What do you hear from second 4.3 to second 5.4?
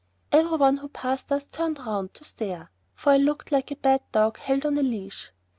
held on a leash.